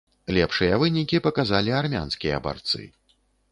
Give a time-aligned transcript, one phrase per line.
[0.37, 2.83] Лепшыя вынікі паказалі армянскія барцы.